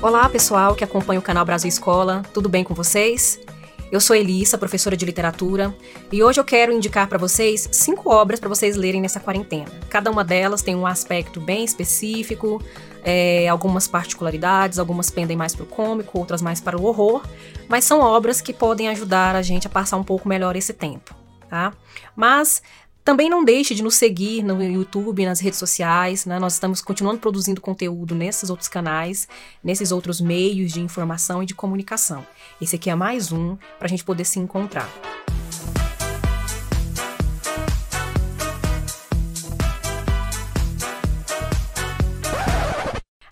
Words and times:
Olá, 0.00 0.28
pessoal 0.28 0.76
que 0.76 0.84
acompanha 0.84 1.18
o 1.18 1.22
canal 1.22 1.44
Brasil 1.44 1.68
Escola, 1.68 2.22
tudo 2.32 2.48
bem 2.48 2.62
com 2.62 2.72
vocês? 2.72 3.40
Eu 3.90 4.00
sou 4.00 4.14
Elissa, 4.14 4.56
professora 4.56 4.96
de 4.96 5.04
literatura, 5.04 5.74
e 6.12 6.22
hoje 6.22 6.38
eu 6.38 6.44
quero 6.44 6.72
indicar 6.72 7.08
para 7.08 7.18
vocês 7.18 7.68
cinco 7.72 8.08
obras 8.08 8.38
para 8.38 8.48
vocês 8.48 8.76
lerem 8.76 9.00
nessa 9.00 9.18
quarentena. 9.18 9.66
Cada 9.90 10.08
uma 10.08 10.22
delas 10.22 10.62
tem 10.62 10.76
um 10.76 10.86
aspecto 10.86 11.40
bem 11.40 11.64
específico, 11.64 12.62
é, 13.02 13.48
algumas 13.48 13.88
particularidades, 13.88 14.78
algumas 14.78 15.10
pendem 15.10 15.36
mais 15.36 15.52
para 15.52 15.64
o 15.64 15.66
cômico, 15.66 16.16
outras 16.16 16.40
mais 16.40 16.60
para 16.60 16.78
o 16.78 16.84
horror, 16.84 17.24
mas 17.68 17.84
são 17.84 17.98
obras 17.98 18.40
que 18.40 18.52
podem 18.52 18.88
ajudar 18.90 19.34
a 19.34 19.42
gente 19.42 19.66
a 19.66 19.70
passar 19.70 19.96
um 19.96 20.04
pouco 20.04 20.28
melhor 20.28 20.54
esse 20.54 20.72
tempo, 20.72 21.12
tá? 21.50 21.72
Mas 22.14 22.62
também 23.08 23.30
não 23.30 23.42
deixe 23.42 23.74
de 23.74 23.82
nos 23.82 23.94
seguir 23.94 24.42
no 24.42 24.62
YouTube, 24.62 25.24
nas 25.24 25.40
redes 25.40 25.58
sociais, 25.58 26.26
né? 26.26 26.38
Nós 26.38 26.52
estamos 26.52 26.82
continuando 26.82 27.18
produzindo 27.18 27.58
conteúdo 27.58 28.14
nesses 28.14 28.50
outros 28.50 28.68
canais, 28.68 29.26
nesses 29.64 29.90
outros 29.90 30.20
meios 30.20 30.72
de 30.72 30.82
informação 30.82 31.42
e 31.42 31.46
de 31.46 31.54
comunicação. 31.54 32.26
Esse 32.60 32.76
aqui 32.76 32.90
é 32.90 32.94
mais 32.94 33.32
um 33.32 33.56
para 33.78 33.86
a 33.86 33.88
gente 33.88 34.04
poder 34.04 34.26
se 34.26 34.38
encontrar. 34.38 34.86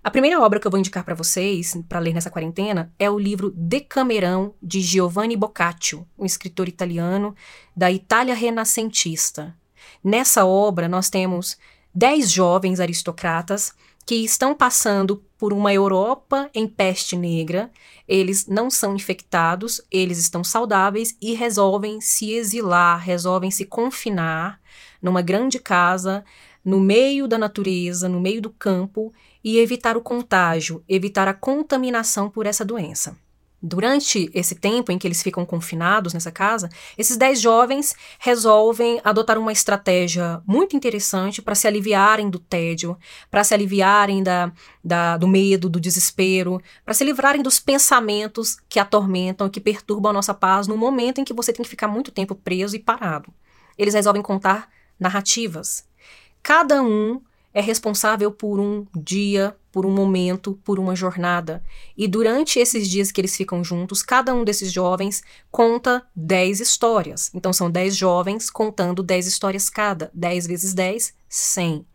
A 0.02 0.10
primeira 0.10 0.40
obra 0.40 0.58
que 0.58 0.66
eu 0.66 0.70
vou 0.70 0.80
indicar 0.80 1.04
para 1.04 1.14
vocês, 1.14 1.76
para 1.86 1.98
ler 1.98 2.14
nessa 2.14 2.30
quarentena, 2.30 2.90
é 2.98 3.10
o 3.10 3.18
livro 3.18 3.52
Decamerão, 3.54 4.54
de 4.62 4.80
Giovanni 4.80 5.36
Boccaccio, 5.36 6.08
um 6.18 6.24
escritor 6.24 6.66
italiano 6.66 7.36
da 7.76 7.92
Itália 7.92 8.34
renascentista. 8.34 9.54
Nessa 10.02 10.44
obra, 10.44 10.88
nós 10.88 11.10
temos 11.10 11.56
dez 11.94 12.30
jovens 12.30 12.80
aristocratas 12.80 13.72
que 14.06 14.14
estão 14.14 14.54
passando 14.54 15.24
por 15.36 15.52
uma 15.52 15.72
Europa 15.72 16.48
em 16.54 16.68
peste 16.68 17.16
negra. 17.16 17.70
Eles 18.06 18.46
não 18.46 18.70
são 18.70 18.94
infectados, 18.94 19.80
eles 19.90 20.18
estão 20.18 20.44
saudáveis 20.44 21.16
e 21.20 21.34
resolvem 21.34 22.00
se 22.00 22.32
exilar, 22.32 23.00
resolvem 23.00 23.50
se 23.50 23.64
confinar 23.64 24.60
numa 25.02 25.20
grande 25.22 25.58
casa, 25.58 26.24
no 26.64 26.80
meio 26.80 27.26
da 27.26 27.36
natureza, 27.36 28.08
no 28.08 28.20
meio 28.20 28.40
do 28.40 28.50
campo 28.50 29.12
e 29.42 29.58
evitar 29.58 29.96
o 29.96 30.00
contágio, 30.00 30.82
evitar 30.88 31.28
a 31.28 31.34
contaminação 31.34 32.30
por 32.30 32.46
essa 32.46 32.64
doença. 32.64 33.16
Durante 33.62 34.30
esse 34.34 34.54
tempo 34.54 34.92
em 34.92 34.98
que 34.98 35.08
eles 35.08 35.22
ficam 35.22 35.44
confinados 35.46 36.12
nessa 36.12 36.30
casa, 36.30 36.68
esses 36.96 37.16
dez 37.16 37.40
jovens 37.40 37.94
resolvem 38.18 39.00
adotar 39.02 39.38
uma 39.38 39.50
estratégia 39.50 40.42
muito 40.46 40.76
interessante 40.76 41.40
para 41.40 41.54
se 41.54 41.66
aliviarem 41.66 42.28
do 42.28 42.38
tédio, 42.38 42.98
para 43.30 43.42
se 43.42 43.54
aliviarem 43.54 44.22
da, 44.22 44.52
da, 44.84 45.16
do 45.16 45.26
medo, 45.26 45.70
do 45.70 45.80
desespero, 45.80 46.60
para 46.84 46.92
se 46.92 47.02
livrarem 47.02 47.42
dos 47.42 47.58
pensamentos 47.58 48.58
que 48.68 48.78
atormentam, 48.78 49.48
que 49.48 49.60
perturbam 49.60 50.10
a 50.10 50.14
nossa 50.14 50.34
paz 50.34 50.66
no 50.66 50.76
momento 50.76 51.20
em 51.20 51.24
que 51.24 51.32
você 51.32 51.50
tem 51.50 51.64
que 51.64 51.70
ficar 51.70 51.88
muito 51.88 52.10
tempo 52.10 52.34
preso 52.34 52.76
e 52.76 52.78
parado. 52.78 53.32
Eles 53.78 53.94
resolvem 53.94 54.22
contar 54.22 54.68
narrativas. 55.00 55.86
Cada 56.42 56.82
um 56.82 57.20
é 57.56 57.60
responsável 57.62 58.30
por 58.30 58.60
um 58.60 58.86
dia, 58.94 59.56
por 59.72 59.86
um 59.86 59.90
momento, 59.90 60.60
por 60.62 60.78
uma 60.78 60.94
jornada. 60.94 61.64
E 61.96 62.06
durante 62.06 62.58
esses 62.58 62.86
dias 62.86 63.10
que 63.10 63.18
eles 63.18 63.34
ficam 63.34 63.64
juntos, 63.64 64.02
cada 64.02 64.34
um 64.34 64.44
desses 64.44 64.70
jovens 64.70 65.22
conta 65.50 66.06
10 66.14 66.60
histórias. 66.60 67.30
Então 67.32 67.54
são 67.54 67.70
10 67.70 67.96
jovens 67.96 68.50
contando 68.50 69.02
10 69.02 69.26
histórias 69.26 69.70
cada. 69.70 70.10
10 70.12 70.46
vezes 70.46 70.74
10, 70.74 71.14
100. 71.30 71.86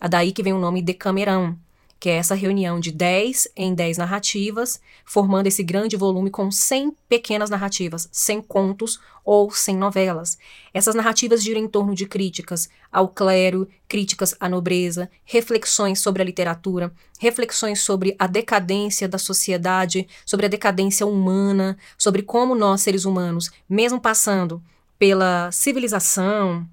É 0.00 0.08
daí 0.08 0.32
que 0.32 0.42
vem 0.42 0.54
o 0.54 0.58
nome 0.58 0.80
Decamerão 0.80 1.54
que 2.00 2.08
é 2.08 2.14
essa 2.14 2.34
reunião 2.34 2.80
de 2.80 2.90
10 2.90 3.48
em 3.54 3.74
10 3.74 3.98
narrativas, 3.98 4.80
formando 5.04 5.48
esse 5.48 5.62
grande 5.62 5.98
volume 5.98 6.30
com 6.30 6.50
100 6.50 6.96
pequenas 7.06 7.50
narrativas, 7.50 8.08
100 8.10 8.40
contos 8.40 8.98
ou 9.22 9.50
100 9.50 9.76
novelas. 9.76 10.38
Essas 10.72 10.94
narrativas 10.94 11.42
giram 11.42 11.60
em 11.60 11.68
torno 11.68 11.94
de 11.94 12.06
críticas 12.06 12.70
ao 12.90 13.06
clero, 13.06 13.68
críticas 13.86 14.34
à 14.40 14.48
nobreza, 14.48 15.10
reflexões 15.24 16.00
sobre 16.00 16.22
a 16.22 16.24
literatura, 16.24 16.90
reflexões 17.18 17.82
sobre 17.82 18.16
a 18.18 18.26
decadência 18.26 19.06
da 19.06 19.18
sociedade, 19.18 20.08
sobre 20.24 20.46
a 20.46 20.48
decadência 20.48 21.06
humana, 21.06 21.76
sobre 21.98 22.22
como 22.22 22.54
nós, 22.54 22.80
seres 22.80 23.04
humanos, 23.04 23.50
mesmo 23.68 24.00
passando 24.00 24.62
pela 24.98 25.52
civilização, 25.52 26.66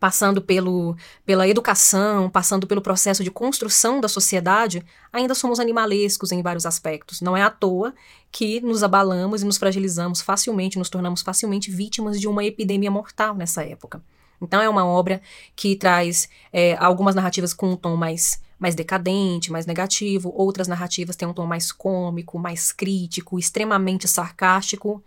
passando 0.00 0.40
pelo, 0.40 0.96
pela 1.26 1.46
educação, 1.46 2.30
passando 2.30 2.66
pelo 2.66 2.80
processo 2.80 3.22
de 3.22 3.30
construção 3.30 4.00
da 4.00 4.08
sociedade, 4.08 4.82
ainda 5.12 5.34
somos 5.34 5.60
animalescos 5.60 6.32
em 6.32 6.42
vários 6.42 6.64
aspectos. 6.64 7.20
Não 7.20 7.36
é 7.36 7.42
à 7.42 7.50
toa 7.50 7.94
que 8.32 8.62
nos 8.62 8.82
abalamos 8.82 9.42
e 9.42 9.44
nos 9.44 9.58
fragilizamos 9.58 10.22
facilmente, 10.22 10.78
nos 10.78 10.88
tornamos 10.88 11.20
facilmente 11.20 11.70
vítimas 11.70 12.18
de 12.18 12.26
uma 12.26 12.42
epidemia 12.42 12.90
mortal 12.90 13.34
nessa 13.34 13.62
época. 13.62 14.02
Então, 14.40 14.62
é 14.62 14.68
uma 14.70 14.86
obra 14.86 15.20
que 15.54 15.76
traz 15.76 16.30
é, 16.50 16.74
algumas 16.76 17.14
narrativas 17.14 17.52
com 17.52 17.72
um 17.72 17.76
tom 17.76 17.94
mais 17.94 18.40
mais 18.60 18.74
decadente, 18.74 19.50
mais 19.50 19.64
negativo, 19.64 20.30
outras 20.36 20.68
narrativas 20.68 21.16
têm 21.16 21.26
um 21.26 21.32
tom 21.32 21.46
mais 21.46 21.72
cômico, 21.72 22.38
mais 22.38 22.72
crítico, 22.72 23.38
extremamente 23.38 24.06
sarcástico, 24.06 25.02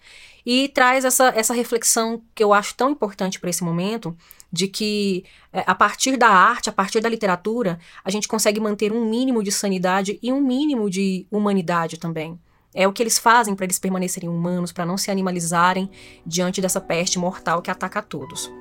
e 0.45 0.67
traz 0.69 1.05
essa, 1.05 1.31
essa 1.35 1.53
reflexão 1.53 2.21
que 2.35 2.43
eu 2.43 2.53
acho 2.53 2.75
tão 2.75 2.91
importante 2.91 3.39
para 3.39 3.49
esse 3.49 3.63
momento, 3.63 4.15
de 4.51 4.67
que 4.67 5.25
é, 5.51 5.63
a 5.65 5.73
partir 5.73 6.15
da 6.15 6.27
arte, 6.27 6.69
a 6.69 6.73
partir 6.73 6.99
da 6.99 7.09
literatura, 7.09 7.79
a 8.03 8.11
gente 8.11 8.27
consegue 8.27 8.59
manter 8.59 8.91
um 8.91 9.05
mínimo 9.09 9.41
de 9.41 9.51
sanidade 9.51 10.19
e 10.21 10.31
um 10.31 10.41
mínimo 10.41 10.89
de 10.89 11.25
humanidade 11.31 11.97
também. 11.97 12.39
É 12.73 12.87
o 12.87 12.93
que 12.93 13.01
eles 13.01 13.17
fazem 13.17 13.55
para 13.55 13.65
eles 13.65 13.79
permanecerem 13.79 14.29
humanos, 14.29 14.71
para 14.71 14.85
não 14.85 14.97
se 14.97 15.11
animalizarem 15.11 15.89
diante 16.25 16.61
dessa 16.61 16.81
peste 16.81 17.19
mortal 17.19 17.61
que 17.61 17.71
ataca 17.71 17.99
a 17.99 18.03
todos. 18.03 18.51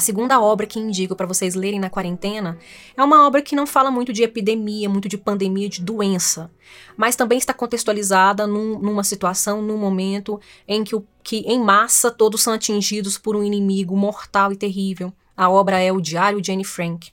A 0.00 0.02
segunda 0.02 0.40
obra 0.40 0.66
que 0.66 0.80
indico 0.80 1.14
para 1.14 1.26
vocês 1.26 1.54
lerem 1.54 1.78
na 1.78 1.90
quarentena 1.90 2.56
é 2.96 3.04
uma 3.04 3.26
obra 3.26 3.42
que 3.42 3.54
não 3.54 3.66
fala 3.66 3.90
muito 3.90 4.14
de 4.14 4.22
epidemia, 4.22 4.88
muito 4.88 5.10
de 5.10 5.18
pandemia, 5.18 5.68
de 5.68 5.82
doença, 5.82 6.50
mas 6.96 7.14
também 7.14 7.36
está 7.36 7.52
contextualizada 7.52 8.46
num, 8.46 8.78
numa 8.78 9.04
situação, 9.04 9.60
num 9.60 9.76
momento 9.76 10.40
em 10.66 10.82
que, 10.82 10.96
o, 10.96 11.06
que, 11.22 11.40
em 11.40 11.60
massa, 11.62 12.10
todos 12.10 12.40
são 12.40 12.54
atingidos 12.54 13.18
por 13.18 13.36
um 13.36 13.44
inimigo 13.44 13.94
mortal 13.94 14.50
e 14.50 14.56
terrível. 14.56 15.12
A 15.36 15.50
obra 15.50 15.78
é 15.78 15.92
O 15.92 16.00
Diário 16.00 16.40
de 16.40 16.50
Anne 16.50 16.64
Frank. 16.64 17.12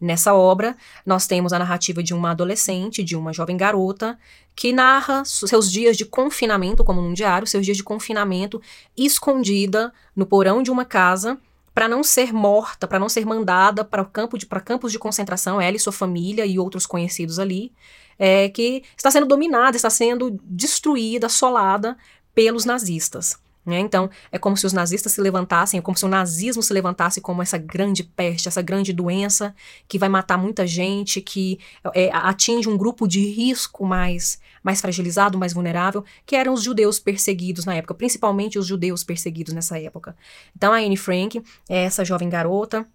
Nessa 0.00 0.32
obra, 0.32 0.76
nós 1.04 1.26
temos 1.26 1.52
a 1.52 1.58
narrativa 1.58 2.00
de 2.00 2.14
uma 2.14 2.30
adolescente, 2.30 3.02
de 3.02 3.16
uma 3.16 3.32
jovem 3.32 3.56
garota, 3.56 4.16
que 4.54 4.72
narra 4.72 5.24
seus 5.24 5.68
dias 5.68 5.96
de 5.96 6.04
confinamento, 6.04 6.84
como 6.84 7.02
num 7.02 7.12
diário, 7.12 7.44
seus 7.48 7.66
dias 7.66 7.76
de 7.76 7.82
confinamento, 7.82 8.62
escondida 8.96 9.92
no 10.14 10.26
porão 10.26 10.62
de 10.62 10.70
uma 10.70 10.84
casa 10.84 11.36
para 11.80 11.88
não 11.88 12.04
ser 12.04 12.30
morta, 12.30 12.86
para 12.86 12.98
não 12.98 13.08
ser 13.08 13.24
mandada 13.24 13.82
para 13.82 14.04
campo 14.04 14.36
campos 14.60 14.92
de 14.92 14.98
concentração, 14.98 15.58
ela 15.58 15.74
e 15.74 15.80
sua 15.80 15.94
família 15.94 16.44
e 16.44 16.58
outros 16.58 16.84
conhecidos 16.84 17.38
ali, 17.38 17.72
é, 18.18 18.50
que 18.50 18.82
está 18.94 19.10
sendo 19.10 19.24
dominada, 19.24 19.78
está 19.78 19.88
sendo 19.88 20.38
destruída, 20.44 21.28
assolada 21.28 21.96
pelos 22.34 22.66
nazistas. 22.66 23.38
Né? 23.64 23.78
Então, 23.78 24.08
é 24.32 24.38
como 24.38 24.56
se 24.56 24.64
os 24.64 24.72
nazistas 24.72 25.12
se 25.12 25.20
levantassem, 25.20 25.78
é 25.78 25.82
como 25.82 25.96
se 25.96 26.04
o 26.04 26.08
nazismo 26.08 26.62
se 26.62 26.72
levantasse 26.72 27.20
como 27.20 27.42
essa 27.42 27.58
grande 27.58 28.02
peste, 28.02 28.48
essa 28.48 28.62
grande 28.62 28.92
doença 28.92 29.54
que 29.86 29.98
vai 29.98 30.08
matar 30.08 30.38
muita 30.38 30.66
gente, 30.66 31.20
que 31.20 31.58
é, 31.94 32.10
atinge 32.10 32.68
um 32.68 32.76
grupo 32.76 33.06
de 33.06 33.20
risco 33.20 33.84
mais, 33.84 34.40
mais 34.62 34.80
fragilizado, 34.80 35.38
mais 35.38 35.52
vulnerável, 35.52 36.02
que 36.24 36.34
eram 36.34 36.54
os 36.54 36.62
judeus 36.62 36.98
perseguidos 36.98 37.66
na 37.66 37.74
época, 37.74 37.94
principalmente 37.94 38.58
os 38.58 38.66
judeus 38.66 39.04
perseguidos 39.04 39.52
nessa 39.52 39.78
época. 39.78 40.16
Então, 40.56 40.72
a 40.72 40.78
Anne 40.78 40.96
Frank 40.96 41.42
é 41.68 41.84
essa 41.84 42.04
jovem 42.04 42.30
garota 42.30 42.86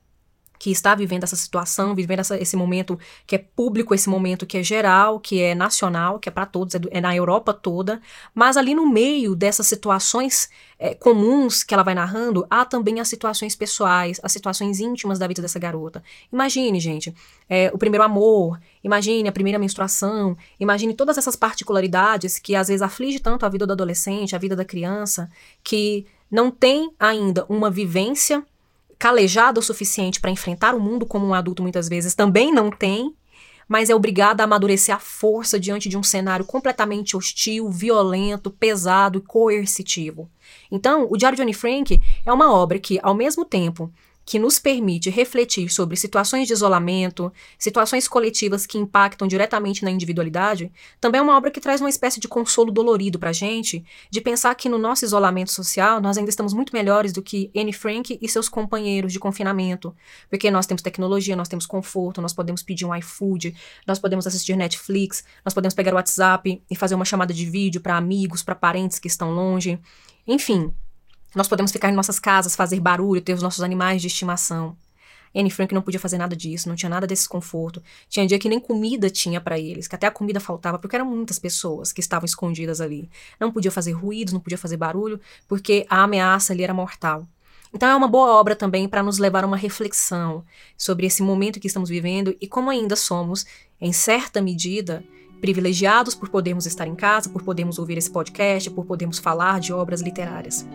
que 0.58 0.72
está 0.72 0.96
vivendo 0.96 1.24
essa 1.24 1.36
situação, 1.36 1.96
vivendo 1.96 2.20
essa, 2.20 2.38
esse 2.38 2.56
momento 2.56 2.98
que 3.26 3.36
é 3.36 3.40
público, 3.40 3.94
esse 3.94 4.10
momento 4.10 4.46
que 4.46 4.58
é 4.58 4.64
geral, 4.64 5.20
que 5.20 5.42
é 5.42 5.56
nacional, 5.56 6.20
que 6.20 6.30
é 6.30 6.32
para 6.32 6.46
todos, 6.46 6.76
é, 6.76 6.80
do, 6.80 6.90
é, 6.92 7.02
na 7.02 7.16
Europa 7.16 7.54
toda, 7.54 8.02
mas 8.34 8.58
ali 8.58 8.74
no 8.74 8.90
meio 8.90 9.36
dessas 9.36 9.68
situações 9.68 10.50
é, 10.78 10.94
comuns 10.94 11.64
que 11.64 11.74
ela 11.74 11.84
vai 11.84 11.96
narrando, 11.96 12.46
há 12.50 12.66
também 12.66 13.00
as 13.00 13.08
situações 13.08 13.56
pessoais, 13.56 14.20
as 14.24 14.32
situações 14.32 14.80
íntimas 14.80 15.20
da 15.20 15.28
vida 15.28 15.42
dessa 15.42 15.60
garota. 15.60 16.04
Imagine, 16.32 16.80
gente, 16.80 17.14
é, 17.50 17.72
o 17.74 17.78
primeiro 17.78 18.04
amor, 18.04 18.60
imagine 18.84 19.28
a 19.28 19.32
primeira 19.32 19.60
menstruação, 19.60 20.38
imagine 20.60 20.94
todas 20.94 21.18
essas 21.18 21.36
particularidades 21.36 22.40
que 22.40 22.56
às 22.56 22.68
vezes 22.68 22.82
aflige 22.82 23.20
tanto 23.20 23.46
a 23.46 23.50
vida 23.50 23.66
do 23.66 23.74
adolescente, 23.74 24.36
a 24.36 24.40
vida 24.40 24.56
da 24.56 24.66
criança, 24.66 25.30
que 25.64 26.06
não 26.30 26.52
tem 26.52 26.92
ainda 27.00 27.46
uma 27.48 27.70
vivência 27.70 28.46
calejado 28.98 29.60
o 29.60 29.64
suficiente 29.64 30.20
para 30.20 30.32
enfrentar 30.32 30.74
o 30.76 30.80
mundo 30.80 31.06
como 31.06 31.26
um 31.26 31.34
adulto 31.34 31.62
muitas 31.62 31.88
vezes 31.88 32.16
também 32.16 32.52
não 32.52 32.70
tem, 32.70 33.14
mas 33.68 33.90
é 33.90 33.96
obrigada 33.96 34.44
a 34.44 34.46
amadurecer 34.46 34.96
à 34.96 35.00
força 35.00 35.60
diante 35.60 35.90
de 35.90 35.98
um 35.98 36.04
cenário 36.04 36.46
completamente 36.46 37.18
hostil, 37.18 37.70
violento, 37.70 38.52
pesado 38.52 39.20
e 39.20 39.22
coercitivo. 39.22 40.30
Então, 40.72 41.08
o 41.10 41.18
Diário 41.18 41.36
de 41.36 41.42
Anne 41.42 41.54
Frank 41.54 42.00
é 42.26 42.32
uma 42.32 42.54
obra 42.54 42.80
que, 42.80 43.00
ao 43.02 43.16
mesmo 43.16 43.44
tempo 43.44 43.92
que 44.26 44.40
nos 44.40 44.58
permite 44.58 45.10
refletir 45.10 45.70
sobre 45.70 45.96
situações 45.96 46.48
de 46.48 46.54
isolamento, 46.54 47.32
situações 47.60 48.08
coletivas 48.08 48.66
que 48.66 48.78
impactam 48.78 49.28
diretamente 49.28 49.84
na 49.84 49.92
individualidade, 49.92 50.72
também 51.00 51.20
é 51.20 51.22
uma 51.22 51.38
obra 51.38 51.52
que 51.52 51.62
traz 51.62 51.80
uma 51.80 51.90
espécie 51.90 52.20
de 52.20 52.28
consolo 52.28 52.72
dolorido 52.72 53.20
para 53.20 53.30
a 53.30 53.34
gente, 53.34 53.86
de 54.10 54.22
pensar 54.22 54.56
que 54.56 54.68
no 54.68 54.80
nosso 54.80 55.06
isolamento 55.06 55.52
social 55.52 56.02
nós 56.02 56.18
ainda 56.18 56.30
estamos 56.30 56.54
muito 56.54 56.74
melhores 56.74 57.14
do 57.14 57.22
que 57.22 57.52
Anne 57.56 57.72
Frank 57.72 58.18
e 58.20 58.28
seus 58.28 58.50
companheiros 58.50 59.14
de 59.14 59.20
confinamento, 59.20 59.96
porque 60.28 60.50
nós 60.50 60.66
temos 60.66 60.82
tecnologia, 60.82 61.36
nós 61.36 61.48
temos 61.48 61.68
conforto, 61.68 62.20
nós 62.20 62.34
podemos 62.34 62.64
pedir 62.64 62.86
um 62.86 62.96
iFood, 62.96 63.56
nós 63.86 64.00
podemos 64.00 64.26
assistir 64.26 64.56
Netflix, 64.56 65.24
nós 65.44 65.54
podemos 65.54 65.76
pegar 65.76 65.94
o 65.94 65.98
WhatsApp 65.98 66.64
e 66.70 66.76
fazer 66.76 66.96
uma 66.96 67.06
chamada 67.06 67.32
de 67.32 67.46
vídeo 67.46 67.80
para 67.80 67.96
amigos, 67.96 68.42
para 68.42 68.56
parentes 68.56 68.98
que 68.98 69.08
estão 69.08 69.32
longe. 69.32 69.80
Enfim, 70.28 70.74
nós 71.36 71.48
podemos 71.48 71.72
ficar 71.72 71.90
em 71.90 71.96
nossas 71.96 72.20
casas, 72.20 72.56
fazer 72.56 72.80
barulho, 72.80 73.22
ter 73.22 73.34
os 73.34 73.42
nossos 73.42 73.62
animais 73.62 74.02
de 74.02 74.08
estimação. 74.08 74.76
Anne 75.36 75.52
Frank 75.52 75.74
não 75.74 75.82
podia 75.82 76.00
fazer 76.00 76.18
nada 76.18 76.34
disso, 76.34 76.70
não 76.70 76.76
tinha 76.78 76.90
nada 76.90 77.06
desse 77.06 77.28
conforto. 77.28 77.84
Tinha 78.08 78.26
dia 78.26 78.40
que 78.40 78.48
nem 78.48 78.60
comida 78.60 79.10
tinha 79.10 79.42
para 79.42 79.60
eles, 79.60 79.88
que 79.88 79.96
até 79.96 80.08
a 80.08 80.12
comida 80.12 80.40
faltava, 80.40 80.80
porque 80.80 80.96
eram 80.96 81.06
muitas 81.06 81.38
pessoas 81.38 81.92
que 81.92 82.00
estavam 82.00 82.26
escondidas 82.26 82.80
ali. 82.80 83.10
Não 83.38 83.52
podia 83.52 83.70
fazer 83.70 83.92
ruídos, 83.92 84.34
não 84.34 84.40
podia 84.40 84.58
fazer 84.58 84.78
barulho, 84.78 85.20
porque 85.46 85.86
a 85.90 86.04
ameaça 86.04 86.54
ali 86.54 86.64
era 86.64 86.74
mortal. 86.74 87.28
Então 87.74 87.90
é 87.90 87.96
uma 87.96 88.08
boa 88.08 88.30
obra 88.40 88.56
também 88.56 88.88
para 88.88 89.04
nos 89.04 89.18
levar 89.18 89.44
a 89.44 89.48
uma 89.48 89.58
reflexão 89.58 90.46
sobre 90.78 91.06
esse 91.06 91.22
momento 91.22 91.60
que 91.60 91.68
estamos 91.68 91.90
vivendo 91.90 92.34
e 92.40 92.48
como 92.48 92.70
ainda 92.70 92.96
somos, 92.96 93.46
em 93.82 93.92
certa 93.92 94.42
medida, 94.42 95.04
privilegiados 95.42 96.16
por 96.16 96.30
podermos 96.30 96.66
estar 96.66 96.88
em 96.88 96.96
casa, 96.96 97.30
por 97.30 97.44
podermos 97.44 97.78
ouvir 97.78 97.98
esse 97.98 98.10
podcast, 98.10 98.70
por 98.70 98.86
podermos 98.86 99.20
falar 99.20 99.60
de 99.60 99.74
obras 99.74 100.00
literárias. 100.00 100.66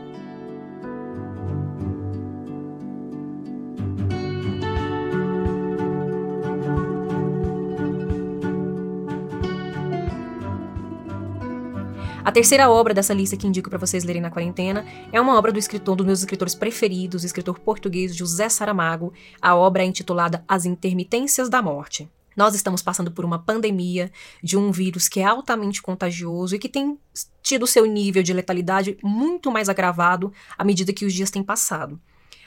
A 12.23 12.31
terceira 12.31 12.71
obra 12.71 12.93
dessa 12.93 13.15
lista 13.15 13.35
que 13.35 13.47
indico 13.47 13.71
para 13.71 13.79
vocês 13.79 14.05
lerem 14.05 14.21
na 14.21 14.31
quarentena 14.31 14.85
é 15.11 15.19
uma 15.19 15.39
obra 15.39 15.51
do 15.51 15.59
escritor, 15.59 15.95
um 15.95 15.97
dos 15.97 16.07
meus 16.07 16.19
escritores 16.19 16.55
preferidos, 16.55 17.23
o 17.23 17.27
escritor 17.27 17.59
português 17.59 18.15
José 18.15 18.47
Saramago. 18.51 19.11
A 19.41 19.57
obra 19.57 19.83
é 19.83 19.87
intitulada 19.87 20.45
As 20.47 20.67
Intermitências 20.67 21.49
da 21.49 21.63
Morte. 21.63 22.11
Nós 22.37 22.55
estamos 22.55 22.83
passando 22.83 23.11
por 23.11 23.25
uma 23.25 23.39
pandemia 23.39 24.13
de 24.43 24.59
um 24.59 24.71
vírus 24.71 25.09
que 25.09 25.21
é 25.21 25.25
altamente 25.25 25.81
contagioso 25.81 26.55
e 26.55 26.59
que 26.59 26.69
tem 26.69 26.99
tido 27.43 27.67
seu 27.67 27.87
nível 27.87 28.23
de 28.23 28.35
letalidade 28.35 28.99
muito 29.03 29.51
mais 29.51 29.71
agravado 29.71 30.31
à 30.59 30.65
medida 30.65 30.93
que 30.93 31.07
os 31.07 31.15
dias 31.15 31.31
têm 31.31 31.43
passado. 31.43 31.99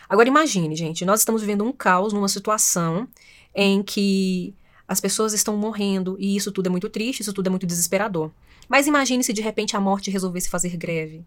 Agora 0.08 0.28
imagine, 0.28 0.76
gente, 0.76 1.04
nós 1.04 1.22
estamos 1.22 1.42
vivendo 1.42 1.64
um 1.64 1.72
caos 1.72 2.14
numa 2.14 2.28
situação 2.28 3.08
em 3.56 3.82
que 3.82 4.54
as 4.88 5.00
pessoas 5.00 5.34
estão 5.34 5.56
morrendo 5.58 6.16
e 6.20 6.36
isso 6.36 6.52
tudo 6.52 6.68
é 6.68 6.70
muito 6.70 6.90
triste, 6.90 7.22
isso 7.22 7.34
tudo 7.34 7.48
é 7.48 7.50
muito 7.50 7.66
desesperador. 7.66 8.32
Mas 8.68 8.88
imagine 8.88 9.24
se 9.24 9.34
de 9.34 9.42
repente 9.42 9.76
a 9.76 9.80
morte 9.80 10.12
resolvesse 10.12 10.50
fazer 10.50 10.76
greve. 10.78 11.26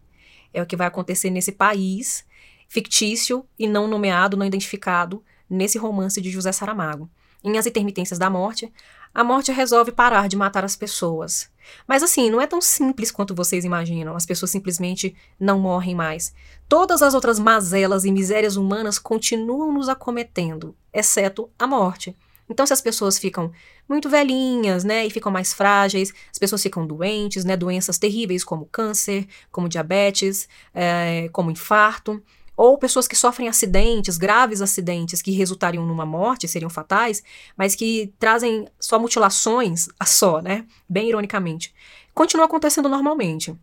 É 0.52 0.62
o 0.62 0.66
que 0.66 0.76
vai 0.76 0.86
acontecer 0.86 1.30
nesse 1.30 1.52
país 1.52 2.24
fictício 2.68 3.46
e 3.58 3.66
não 3.66 3.86
nomeado, 3.86 4.36
não 4.36 4.46
identificado, 4.46 5.22
nesse 5.48 5.78
romance 5.78 6.20
de 6.20 6.30
José 6.30 6.52
Saramago. 6.52 7.08
Em 7.44 7.58
As 7.58 7.66
Intermitências 7.66 8.18
da 8.18 8.28
Morte, 8.28 8.72
a 9.14 9.22
morte 9.22 9.52
resolve 9.52 9.92
parar 9.92 10.28
de 10.28 10.36
matar 10.36 10.64
as 10.64 10.76
pessoas. 10.76 11.48
Mas 11.86 12.02
assim, 12.02 12.28
não 12.28 12.40
é 12.40 12.46
tão 12.46 12.60
simples 12.60 13.10
quanto 13.10 13.34
vocês 13.34 13.64
imaginam. 13.64 14.16
As 14.16 14.26
pessoas 14.26 14.50
simplesmente 14.50 15.14
não 15.38 15.58
morrem 15.58 15.94
mais. 15.94 16.34
Todas 16.68 17.02
as 17.02 17.14
outras 17.14 17.38
mazelas 17.38 18.04
e 18.04 18.12
misérias 18.12 18.56
humanas 18.56 18.98
continuam 18.98 19.72
nos 19.72 19.88
acometendo, 19.88 20.74
exceto 20.92 21.48
a 21.58 21.66
morte. 21.66 22.16
Então, 22.48 22.66
se 22.66 22.72
as 22.72 22.80
pessoas 22.80 23.18
ficam 23.18 23.50
muito 23.88 24.08
velhinhas, 24.08 24.84
né, 24.84 25.06
e 25.06 25.10
ficam 25.10 25.32
mais 25.32 25.52
frágeis, 25.52 26.12
as 26.30 26.38
pessoas 26.38 26.62
ficam 26.62 26.86
doentes, 26.86 27.44
né, 27.44 27.56
doenças 27.56 27.98
terríveis 27.98 28.44
como 28.44 28.66
câncer, 28.66 29.26
como 29.50 29.68
diabetes, 29.68 30.48
é, 30.74 31.28
como 31.32 31.50
infarto, 31.50 32.22
ou 32.56 32.78
pessoas 32.78 33.06
que 33.06 33.14
sofrem 33.14 33.48
acidentes, 33.48 34.16
graves 34.16 34.62
acidentes 34.62 35.20
que 35.20 35.30
resultariam 35.30 35.84
numa 35.84 36.06
morte, 36.06 36.48
seriam 36.48 36.70
fatais, 36.70 37.22
mas 37.56 37.74
que 37.74 38.12
trazem 38.18 38.66
só 38.80 38.98
mutilações, 38.98 39.88
a 40.00 40.06
só, 40.06 40.40
né, 40.40 40.64
bem 40.88 41.08
ironicamente, 41.08 41.74
continua 42.14 42.46
acontecendo 42.46 42.88
normalmente 42.88 43.54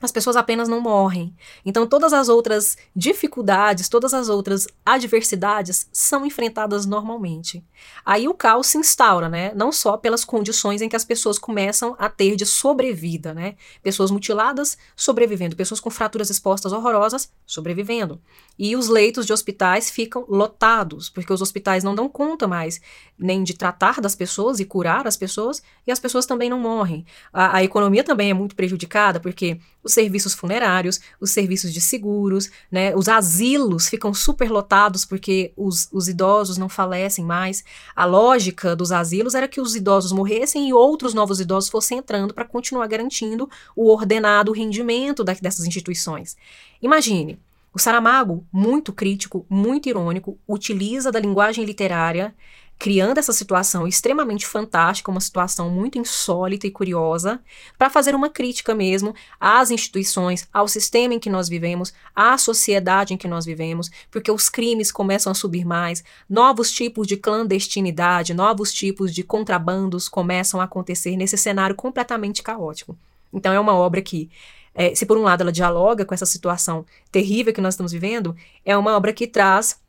as 0.00 0.12
pessoas 0.12 0.36
apenas 0.36 0.68
não 0.68 0.80
morrem. 0.80 1.34
Então, 1.64 1.86
todas 1.86 2.12
as 2.12 2.28
outras 2.28 2.76
dificuldades, 2.94 3.88
todas 3.88 4.14
as 4.14 4.28
outras 4.28 4.66
adversidades 4.86 5.88
são 5.92 6.24
enfrentadas 6.24 6.86
normalmente. 6.86 7.64
Aí 8.04 8.28
o 8.28 8.34
caos 8.34 8.68
se 8.68 8.78
instaura, 8.78 9.28
né? 9.28 9.52
Não 9.54 9.72
só 9.72 9.96
pelas 9.96 10.24
condições 10.24 10.80
em 10.80 10.88
que 10.88 10.96
as 10.96 11.04
pessoas 11.04 11.38
começam 11.38 11.96
a 11.98 12.08
ter 12.08 12.36
de 12.36 12.46
sobrevida, 12.46 13.34
né? 13.34 13.56
Pessoas 13.82 14.10
mutiladas 14.10 14.78
sobrevivendo, 14.94 15.56
pessoas 15.56 15.80
com 15.80 15.90
fraturas 15.90 16.30
expostas 16.30 16.72
horrorosas 16.72 17.30
sobrevivendo. 17.46 18.20
E 18.58 18.76
os 18.76 18.88
leitos 18.88 19.26
de 19.26 19.32
hospitais 19.32 19.90
ficam 19.90 20.24
lotados, 20.28 21.08
porque 21.08 21.32
os 21.32 21.42
hospitais 21.42 21.82
não 21.82 21.94
dão 21.94 22.08
conta 22.08 22.46
mais 22.46 22.80
nem 23.18 23.42
de 23.42 23.54
tratar 23.54 24.00
das 24.00 24.14
pessoas 24.14 24.60
e 24.60 24.64
curar 24.64 25.06
as 25.06 25.16
pessoas, 25.16 25.62
e 25.86 25.90
as 25.90 25.98
pessoas 25.98 26.24
também 26.24 26.48
não 26.48 26.58
morrem. 26.58 27.04
A, 27.32 27.56
a 27.56 27.64
economia 27.64 28.04
também 28.04 28.30
é 28.30 28.34
muito 28.34 28.54
prejudicada, 28.54 29.18
porque 29.18 29.58
os 29.88 29.94
serviços 29.94 30.34
funerários, 30.34 31.00
os 31.18 31.30
serviços 31.30 31.72
de 31.72 31.80
seguros, 31.80 32.50
né, 32.70 32.94
os 32.94 33.08
asilos 33.08 33.88
ficam 33.88 34.12
superlotados 34.12 35.04
porque 35.04 35.52
os, 35.56 35.88
os 35.90 36.08
idosos 36.08 36.58
não 36.58 36.68
falecem 36.68 37.24
mais. 37.24 37.64
A 37.96 38.04
lógica 38.04 38.76
dos 38.76 38.92
asilos 38.92 39.34
era 39.34 39.48
que 39.48 39.60
os 39.60 39.74
idosos 39.74 40.12
morressem 40.12 40.68
e 40.68 40.74
outros 40.74 41.14
novos 41.14 41.40
idosos 41.40 41.70
fossem 41.70 41.98
entrando 41.98 42.34
para 42.34 42.44
continuar 42.44 42.86
garantindo 42.86 43.48
o 43.74 43.90
ordenado 43.90 44.52
rendimento 44.52 45.24
da, 45.24 45.32
dessas 45.32 45.64
instituições. 45.64 46.36
Imagine, 46.82 47.38
o 47.72 47.78
Saramago, 47.78 48.46
muito 48.52 48.92
crítico, 48.92 49.46
muito 49.48 49.88
irônico, 49.88 50.38
utiliza 50.46 51.10
da 51.10 51.18
linguagem 51.18 51.64
literária 51.64 52.34
criando 52.78 53.18
essa 53.18 53.32
situação 53.32 53.86
extremamente 53.88 54.46
fantástica, 54.46 55.10
uma 55.10 55.20
situação 55.20 55.68
muito 55.68 55.98
insólita 55.98 56.66
e 56.66 56.70
curiosa, 56.70 57.40
para 57.76 57.90
fazer 57.90 58.14
uma 58.14 58.30
crítica 58.30 58.74
mesmo 58.74 59.14
às 59.40 59.70
instituições, 59.70 60.48
ao 60.52 60.68
sistema 60.68 61.14
em 61.14 61.18
que 61.18 61.28
nós 61.28 61.48
vivemos, 61.48 61.92
à 62.14 62.38
sociedade 62.38 63.12
em 63.12 63.16
que 63.16 63.26
nós 63.26 63.44
vivemos, 63.44 63.90
porque 64.10 64.30
os 64.30 64.48
crimes 64.48 64.92
começam 64.92 65.32
a 65.32 65.34
subir 65.34 65.64
mais, 65.64 66.04
novos 66.30 66.70
tipos 66.70 67.06
de 67.06 67.16
clandestinidade, 67.16 68.32
novos 68.32 68.72
tipos 68.72 69.12
de 69.12 69.24
contrabandos 69.24 70.08
começam 70.08 70.60
a 70.60 70.64
acontecer 70.64 71.16
nesse 71.16 71.36
cenário 71.36 71.74
completamente 71.74 72.42
caótico. 72.42 72.96
Então 73.32 73.52
é 73.52 73.58
uma 73.58 73.74
obra 73.74 74.00
que 74.00 74.30
é, 74.72 74.94
se 74.94 75.04
por 75.04 75.18
um 75.18 75.22
lado 75.22 75.40
ela 75.40 75.50
dialoga 75.50 76.04
com 76.04 76.14
essa 76.14 76.24
situação 76.24 76.86
terrível 77.10 77.52
que 77.52 77.60
nós 77.60 77.74
estamos 77.74 77.90
vivendo, 77.90 78.36
é 78.64 78.76
uma 78.76 78.96
obra 78.96 79.12
que 79.12 79.26
traz 79.26 79.80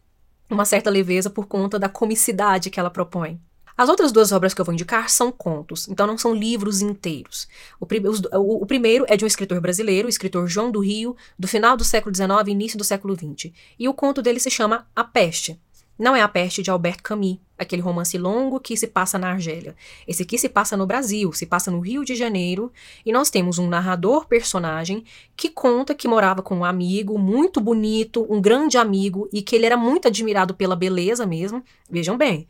uma 0.49 0.65
certa 0.65 0.89
leveza 0.89 1.29
por 1.29 1.45
conta 1.45 1.77
da 1.77 1.89
comicidade 1.89 2.69
que 2.69 2.79
ela 2.79 2.89
propõe. 2.89 3.39
As 3.79 3.87
outras 3.87 4.11
duas 4.11 4.33
obras 4.33 4.53
que 4.53 4.59
eu 4.59 4.65
vou 4.65 4.73
indicar 4.73 5.09
são 5.09 5.31
contos, 5.31 5.87
então 5.87 6.05
não 6.05 6.17
são 6.17 6.35
livros 6.35 6.81
inteiros. 6.81 7.47
O, 7.79 7.87
os, 8.09 8.19
o, 8.33 8.63
o, 8.63 8.65
primeiro 8.65 9.05
é 9.07 9.15
de 9.15 9.23
um 9.23 9.27
escritor 9.27 9.61
brasileiro, 9.61 10.07
o 10.07 10.09
escritor 10.09 10.45
João 10.47 10.69
do 10.69 10.81
Rio, 10.81 11.15
do 11.37 11.47
final 11.47 11.77
do 11.77 11.83
século 11.85 12.13
XIX 12.13 12.29
e 12.47 12.51
início 12.51 12.77
do 12.77 12.83
século 12.83 13.15
XX. 13.15 13.53
E 13.79 13.87
o 13.87 13.93
conto 13.93 14.21
dele 14.21 14.39
se 14.39 14.51
chama 14.51 14.85
A 14.93 15.01
Peste. 15.05 15.57
Não 15.97 16.13
é 16.13 16.21
A 16.21 16.27
Peste 16.27 16.61
de 16.61 16.69
Albert 16.69 17.01
Camus, 17.01 17.37
aquele 17.59 17.81
romance 17.81 18.17
longo 18.17 18.59
que 18.59 18.75
se 18.77 18.87
passa 18.87 19.19
na 19.19 19.29
Argélia. 19.29 19.75
Esse 20.07 20.23
aqui 20.23 20.37
se 20.37 20.47
passa 20.47 20.77
no 20.77 20.87
Brasil, 20.87 21.31
se 21.33 21.45
passa 21.45 21.69
no 21.69 21.79
Rio 21.79 22.05
de 22.05 22.15
Janeiro, 22.15 22.71
e 23.05 23.11
nós 23.11 23.29
temos 23.29 23.59
um 23.59 23.67
narrador 23.67 24.25
personagem 24.25 25.03
que 25.35 25.49
conta 25.49 25.93
que 25.93 26.07
morava 26.07 26.41
com 26.41 26.57
um 26.57 26.65
amigo 26.65 27.17
muito 27.19 27.59
bonito, 27.59 28.25
um 28.29 28.41
grande 28.41 28.77
amigo, 28.77 29.29
e 29.31 29.41
que 29.41 29.55
ele 29.55 29.65
era 29.65 29.77
muito 29.77 30.07
admirado 30.07 30.53
pela 30.53 30.75
beleza 30.75 31.25
mesmo. 31.25 31.63
Vejam 31.91 32.17
bem, 32.17 32.47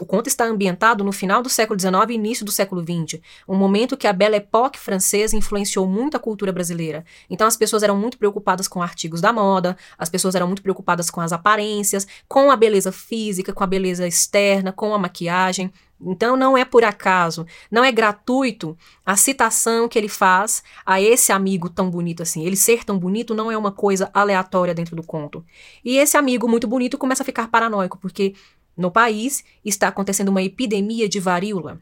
o 0.00 0.04
conto 0.04 0.26
está 0.26 0.44
ambientado 0.44 1.04
no 1.04 1.12
final 1.12 1.42
do 1.42 1.48
século 1.48 1.78
XIX 1.78 1.94
e 2.10 2.14
início 2.14 2.44
do 2.44 2.50
século 2.50 2.82
XX, 2.82 3.20
um 3.48 3.54
momento 3.54 3.96
que 3.96 4.06
a 4.06 4.12
Belle 4.12 4.36
Époque 4.36 4.78
francesa 4.78 5.36
influenciou 5.36 5.86
muito 5.86 6.16
a 6.16 6.20
cultura 6.20 6.52
brasileira. 6.52 7.04
Então 7.28 7.46
as 7.46 7.56
pessoas 7.56 7.82
eram 7.82 7.96
muito 7.96 8.18
preocupadas 8.18 8.66
com 8.66 8.82
artigos 8.82 9.20
da 9.20 9.32
moda, 9.32 9.76
as 9.96 10.08
pessoas 10.08 10.34
eram 10.34 10.48
muito 10.48 10.62
preocupadas 10.62 11.08
com 11.08 11.20
as 11.20 11.32
aparências, 11.32 12.06
com 12.28 12.50
a 12.50 12.56
beleza 12.56 12.90
física, 12.90 13.52
com 13.52 13.62
a 13.62 13.66
beleza 13.66 14.06
estética, 14.08 14.49
com 14.74 14.94
a 14.94 14.98
maquiagem. 14.98 15.72
Então 16.00 16.36
não 16.36 16.56
é 16.56 16.64
por 16.64 16.82
acaso, 16.82 17.46
não 17.70 17.84
é 17.84 17.92
gratuito 17.92 18.76
a 19.04 19.16
citação 19.16 19.86
que 19.86 19.98
ele 19.98 20.08
faz 20.08 20.62
a 20.84 21.00
esse 21.00 21.30
amigo 21.30 21.68
tão 21.68 21.90
bonito 21.90 22.22
assim. 22.22 22.44
Ele 22.44 22.56
ser 22.56 22.84
tão 22.84 22.98
bonito 22.98 23.34
não 23.34 23.50
é 23.50 23.56
uma 23.56 23.70
coisa 23.70 24.10
aleatória 24.14 24.74
dentro 24.74 24.96
do 24.96 25.02
conto. 25.02 25.44
E 25.84 25.98
esse 25.98 26.16
amigo 26.16 26.48
muito 26.48 26.66
bonito 26.66 26.96
começa 26.96 27.22
a 27.22 27.26
ficar 27.26 27.48
paranoico 27.48 27.98
porque 27.98 28.34
no 28.76 28.90
país 28.90 29.44
está 29.62 29.88
acontecendo 29.88 30.30
uma 30.30 30.42
epidemia 30.42 31.06
de 31.06 31.20
varíola. 31.20 31.78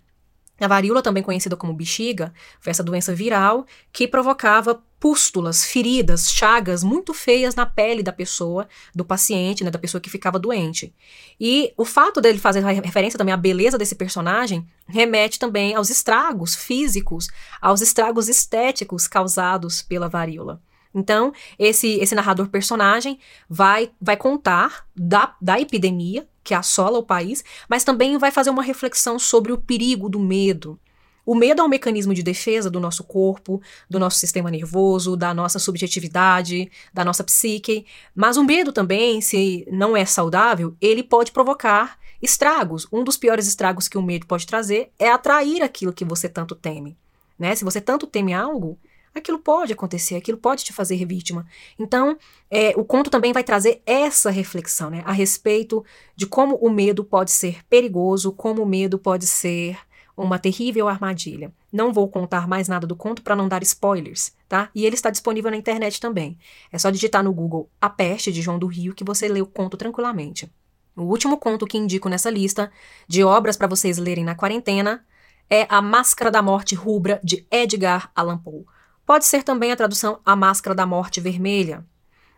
A 0.60 0.66
varíola, 0.66 1.00
também 1.00 1.22
conhecida 1.22 1.56
como 1.56 1.72
bexiga, 1.72 2.32
foi 2.60 2.72
essa 2.72 2.82
doença 2.82 3.14
viral 3.14 3.64
que 3.92 4.08
provocava 4.08 4.82
pústulas, 5.00 5.64
feridas, 5.64 6.30
chagas 6.30 6.82
muito 6.82 7.14
feias 7.14 7.54
na 7.54 7.64
pele 7.64 8.02
da 8.02 8.12
pessoa, 8.12 8.68
do 8.94 9.04
paciente, 9.04 9.62
né, 9.62 9.70
da 9.70 9.78
pessoa 9.78 10.00
que 10.00 10.10
ficava 10.10 10.38
doente. 10.38 10.94
E 11.40 11.72
o 11.76 11.84
fato 11.84 12.20
dele 12.20 12.38
fazer 12.38 12.64
referência 12.64 13.18
também 13.18 13.32
à 13.32 13.36
beleza 13.36 13.78
desse 13.78 13.94
personagem 13.94 14.66
remete 14.86 15.38
também 15.38 15.74
aos 15.74 15.90
estragos 15.90 16.54
físicos, 16.54 17.28
aos 17.60 17.80
estragos 17.80 18.28
estéticos 18.28 19.06
causados 19.06 19.82
pela 19.82 20.08
varíola. 20.08 20.60
Então, 20.94 21.32
esse, 21.58 21.98
esse 22.00 22.14
narrador 22.14 22.48
personagem 22.48 23.18
vai, 23.48 23.90
vai 24.00 24.16
contar 24.16 24.86
da, 24.96 25.36
da 25.40 25.60
epidemia 25.60 26.26
que 26.42 26.54
assola 26.54 26.98
o 26.98 27.02
país, 27.02 27.44
mas 27.68 27.84
também 27.84 28.16
vai 28.16 28.30
fazer 28.30 28.50
uma 28.50 28.62
reflexão 28.62 29.18
sobre 29.18 29.52
o 29.52 29.58
perigo 29.58 30.08
do 30.08 30.18
medo. 30.18 30.80
O 31.28 31.34
medo 31.34 31.60
é 31.60 31.64
um 31.64 31.68
mecanismo 31.68 32.14
de 32.14 32.22
defesa 32.22 32.70
do 32.70 32.80
nosso 32.80 33.04
corpo, 33.04 33.60
do 33.86 33.98
nosso 33.98 34.18
sistema 34.18 34.50
nervoso, 34.50 35.14
da 35.14 35.34
nossa 35.34 35.58
subjetividade, 35.58 36.70
da 36.90 37.04
nossa 37.04 37.22
psique. 37.22 37.84
Mas 38.14 38.38
o 38.38 38.44
medo 38.44 38.72
também, 38.72 39.20
se 39.20 39.68
não 39.70 39.94
é 39.94 40.06
saudável, 40.06 40.74
ele 40.80 41.02
pode 41.02 41.30
provocar 41.30 41.98
estragos. 42.22 42.88
Um 42.90 43.04
dos 43.04 43.18
piores 43.18 43.46
estragos 43.46 43.88
que 43.88 43.98
o 43.98 44.02
medo 44.02 44.26
pode 44.26 44.46
trazer 44.46 44.90
é 44.98 45.10
atrair 45.10 45.60
aquilo 45.60 45.92
que 45.92 46.02
você 46.02 46.30
tanto 46.30 46.54
teme. 46.54 46.96
Né? 47.38 47.54
Se 47.54 47.62
você 47.62 47.78
tanto 47.78 48.06
teme 48.06 48.32
algo, 48.32 48.78
aquilo 49.14 49.38
pode 49.38 49.74
acontecer, 49.74 50.16
aquilo 50.16 50.38
pode 50.38 50.64
te 50.64 50.72
fazer 50.72 51.04
vítima. 51.04 51.46
Então, 51.78 52.16
é, 52.50 52.72
o 52.74 52.86
conto 52.86 53.10
também 53.10 53.34
vai 53.34 53.44
trazer 53.44 53.82
essa 53.84 54.30
reflexão 54.30 54.88
né, 54.88 55.02
a 55.04 55.12
respeito 55.12 55.84
de 56.16 56.26
como 56.26 56.54
o 56.54 56.70
medo 56.70 57.04
pode 57.04 57.32
ser 57.32 57.62
perigoso, 57.66 58.32
como 58.32 58.62
o 58.62 58.66
medo 58.66 58.98
pode 58.98 59.26
ser 59.26 59.76
uma 60.24 60.38
terrível 60.38 60.88
armadilha. 60.88 61.52
Não 61.72 61.92
vou 61.92 62.08
contar 62.08 62.48
mais 62.48 62.68
nada 62.68 62.86
do 62.86 62.96
conto 62.96 63.22
para 63.22 63.36
não 63.36 63.48
dar 63.48 63.62
spoilers, 63.62 64.32
tá? 64.48 64.68
E 64.74 64.84
ele 64.84 64.94
está 64.94 65.10
disponível 65.10 65.50
na 65.50 65.56
internet 65.56 66.00
também. 66.00 66.36
É 66.72 66.78
só 66.78 66.90
digitar 66.90 67.22
no 67.22 67.32
Google 67.32 67.70
A 67.80 67.88
Peste 67.88 68.32
de 68.32 68.42
João 68.42 68.58
do 68.58 68.66
Rio 68.66 68.94
que 68.94 69.04
você 69.04 69.28
lê 69.28 69.40
o 69.40 69.46
conto 69.46 69.76
tranquilamente. 69.76 70.52
O 70.96 71.02
último 71.02 71.38
conto 71.38 71.66
que 71.66 71.78
indico 71.78 72.08
nessa 72.08 72.28
lista 72.28 72.70
de 73.06 73.22
obras 73.22 73.56
para 73.56 73.68
vocês 73.68 73.98
lerem 73.98 74.24
na 74.24 74.34
quarentena 74.34 75.04
é 75.48 75.66
A 75.70 75.80
Máscara 75.80 76.30
da 76.30 76.42
Morte 76.42 76.74
Rubra 76.74 77.20
de 77.22 77.46
Edgar 77.50 78.10
Allan 78.14 78.38
Poe. 78.38 78.64
Pode 79.06 79.24
ser 79.24 79.42
também 79.42 79.70
a 79.72 79.76
tradução 79.76 80.20
A 80.26 80.34
Máscara 80.34 80.74
da 80.74 80.84
Morte 80.84 81.20
Vermelha. 81.20 81.86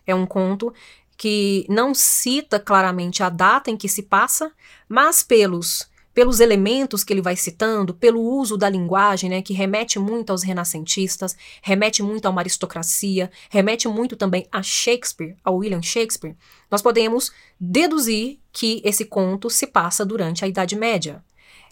É 0.06 0.14
um 0.14 0.26
conto 0.26 0.72
que 1.16 1.66
não 1.68 1.94
cita 1.94 2.60
claramente 2.60 3.22
a 3.22 3.28
data 3.28 3.70
em 3.70 3.76
que 3.76 3.88
se 3.88 4.02
passa, 4.02 4.52
mas 4.88 5.22
pelos 5.22 5.89
pelos 6.12 6.40
elementos 6.40 7.04
que 7.04 7.12
ele 7.12 7.22
vai 7.22 7.36
citando, 7.36 7.94
pelo 7.94 8.20
uso 8.20 8.56
da 8.56 8.68
linguagem, 8.68 9.30
né, 9.30 9.42
que 9.42 9.52
remete 9.52 9.98
muito 9.98 10.30
aos 10.30 10.42
renascentistas, 10.42 11.36
remete 11.62 12.02
muito 12.02 12.26
a 12.26 12.30
uma 12.30 12.40
aristocracia, 12.40 13.30
remete 13.48 13.86
muito 13.86 14.16
também 14.16 14.46
a 14.50 14.62
Shakespeare, 14.62 15.36
a 15.44 15.50
William 15.50 15.82
Shakespeare, 15.82 16.36
nós 16.70 16.82
podemos 16.82 17.32
deduzir 17.58 18.38
que 18.52 18.80
esse 18.84 19.04
conto 19.04 19.48
se 19.48 19.66
passa 19.66 20.04
durante 20.04 20.44
a 20.44 20.48
Idade 20.48 20.76
Média. 20.76 21.24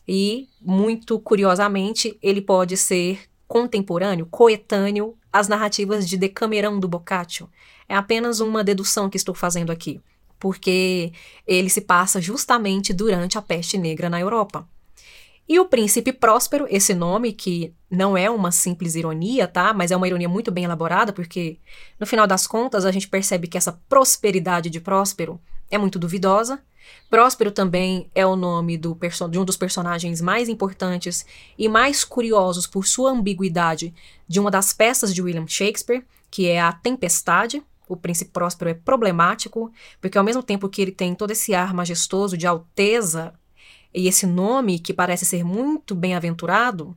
E, 0.06 0.48
muito 0.60 1.18
curiosamente, 1.18 2.18
ele 2.22 2.40
pode 2.40 2.76
ser 2.76 3.20
contemporâneo, 3.46 4.26
coetâneo 4.26 5.16
às 5.32 5.48
narrativas 5.48 6.08
de 6.08 6.16
Decamerão 6.16 6.80
do 6.80 6.88
Boccaccio. 6.88 7.48
É 7.88 7.94
apenas 7.94 8.40
uma 8.40 8.64
dedução 8.64 9.10
que 9.10 9.16
estou 9.16 9.34
fazendo 9.34 9.70
aqui, 9.70 10.00
porque 10.38 11.12
ele 11.46 11.68
se 11.68 11.80
passa 11.80 12.20
justamente 12.20 12.92
durante 12.92 13.38
a 13.38 13.42
peste 13.42 13.76
negra 13.76 14.08
na 14.08 14.20
Europa. 14.20 14.68
E 15.48 15.58
o 15.58 15.64
príncipe 15.64 16.12
próspero, 16.12 16.66
esse 16.68 16.94
nome 16.94 17.32
que 17.32 17.72
não 17.90 18.16
é 18.16 18.28
uma 18.28 18.52
simples 18.52 18.94
ironia, 18.94 19.48
tá? 19.48 19.72
Mas 19.72 19.90
é 19.90 19.96
uma 19.96 20.06
ironia 20.06 20.28
muito 20.28 20.50
bem 20.50 20.64
elaborada, 20.64 21.12
porque 21.12 21.58
no 21.98 22.06
final 22.06 22.26
das 22.26 22.46
contas 22.46 22.84
a 22.84 22.92
gente 22.92 23.08
percebe 23.08 23.48
que 23.48 23.56
essa 23.56 23.80
prosperidade 23.88 24.68
de 24.68 24.78
Próspero 24.78 25.40
é 25.70 25.78
muito 25.78 25.98
duvidosa, 25.98 26.60
Próspero 27.10 27.50
também 27.50 28.10
é 28.14 28.26
o 28.26 28.36
nome 28.36 28.76
do 28.76 28.96
de 29.30 29.38
um 29.38 29.44
dos 29.44 29.56
personagens 29.56 30.20
mais 30.20 30.48
importantes 30.48 31.24
e 31.58 31.68
mais 31.68 32.04
curiosos 32.04 32.66
por 32.66 32.86
sua 32.86 33.10
ambiguidade 33.10 33.94
de 34.26 34.38
uma 34.38 34.50
das 34.50 34.72
peças 34.72 35.14
de 35.14 35.22
William 35.22 35.46
Shakespeare, 35.46 36.04
que 36.30 36.46
é 36.46 36.60
A 36.60 36.72
Tempestade. 36.72 37.62
O 37.88 37.96
príncipe 37.96 38.30
Próspero 38.30 38.70
é 38.70 38.74
problemático, 38.74 39.72
porque 40.00 40.18
ao 40.18 40.24
mesmo 40.24 40.42
tempo 40.42 40.68
que 40.68 40.82
ele 40.82 40.92
tem 40.92 41.14
todo 41.14 41.30
esse 41.30 41.54
ar 41.54 41.72
majestoso 41.72 42.36
de 42.36 42.46
alteza 42.46 43.32
e 43.94 44.06
esse 44.06 44.26
nome 44.26 44.78
que 44.78 44.92
parece 44.92 45.24
ser 45.24 45.42
muito 45.42 45.94
bem-aventurado, 45.94 46.96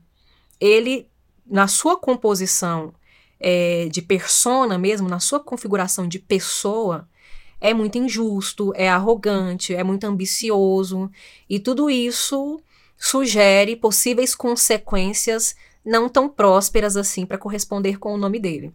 ele, 0.60 1.08
na 1.46 1.66
sua 1.66 1.96
composição 1.96 2.92
é, 3.40 3.88
de 3.90 4.02
persona 4.02 4.78
mesmo, 4.78 5.08
na 5.08 5.18
sua 5.18 5.40
configuração 5.40 6.06
de 6.06 6.18
pessoa, 6.18 7.08
é 7.60 7.72
muito 7.72 7.96
injusto, 7.96 8.72
é 8.76 8.88
arrogante, 8.88 9.74
é 9.74 9.82
muito 9.82 10.04
ambicioso, 10.04 11.10
e 11.48 11.58
tudo 11.58 11.88
isso 11.88 12.60
sugere 12.98 13.74
possíveis 13.76 14.34
consequências 14.34 15.56
não 15.84 16.08
tão 16.08 16.28
prósperas 16.28 16.96
assim 16.96 17.24
para 17.24 17.38
corresponder 17.38 17.98
com 17.98 18.14
o 18.14 18.18
nome 18.18 18.38
dele. 18.38 18.72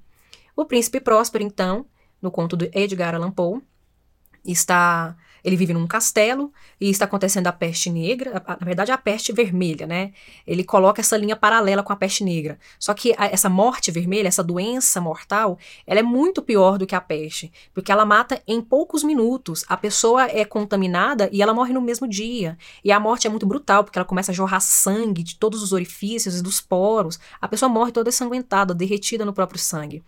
O 0.56 0.66
príncipe 0.66 1.00
próspero, 1.00 1.44
então, 1.44 1.86
no 2.22 2.32
conto 2.32 2.58
de 2.58 2.70
Edgar 2.74 3.16
Allan 3.16 3.32
Poe, 3.32 3.62
está 4.46 5.16
ele 5.44 5.56
vive 5.56 5.74
num 5.74 5.88
castelo 5.88 6.52
e 6.80 6.90
está 6.90 7.06
acontecendo 7.06 7.48
a 7.48 7.54
peste 7.54 7.90
negra, 7.90 8.44
a, 8.46 8.58
na 8.60 8.66
verdade 8.66 8.92
a 8.92 8.98
peste 8.98 9.32
vermelha, 9.32 9.88
né? 9.88 10.12
Ele 10.46 10.62
coloca 10.62 11.00
essa 11.00 11.16
linha 11.16 11.38
paralela 11.38 11.82
com 11.82 11.94
a 11.94 11.96
peste 11.96 12.22
negra. 12.22 12.60
Só 12.78 12.94
que 12.94 13.14
a, 13.18 13.28
essa 13.28 13.48
morte 13.48 13.90
vermelha, 13.90 14.28
essa 14.28 14.44
doença 14.44 15.00
mortal, 15.00 15.58
ela 15.86 16.02
é 16.02 16.04
muito 16.04 16.42
pior 16.42 16.78
do 16.78 16.86
que 16.86 16.94
a 16.94 17.00
peste, 17.00 17.50
porque 17.74 17.94
ela 17.94 18.06
mata 18.06 18.42
em 18.46 18.62
poucos 18.62 19.06
minutos. 19.06 19.64
A 19.70 19.78
pessoa 19.78 20.26
é 20.26 20.44
contaminada 20.44 21.30
e 21.32 21.42
ela 21.42 21.54
morre 21.54 21.72
no 21.72 21.82
mesmo 21.82 22.10
dia. 22.10 22.58
E 22.84 22.92
a 22.92 23.00
morte 23.00 23.26
é 23.26 23.30
muito 23.30 23.46
brutal, 23.46 23.86
porque 23.86 23.98
ela 23.98 24.06
começa 24.06 24.34
a 24.34 24.36
jorrar 24.36 24.60
sangue 24.60 25.24
de 25.24 25.38
todos 25.38 25.64
os 25.64 25.72
orifícios 25.72 26.38
e 26.38 26.44
dos 26.44 26.60
poros. 26.60 27.18
A 27.40 27.48
pessoa 27.48 27.70
morre 27.70 27.94
toda 27.94 28.10
ensanguentada, 28.10 28.74
derretida 28.74 29.24
no 29.24 29.32
próprio 29.32 29.60
sangue. 29.60 30.04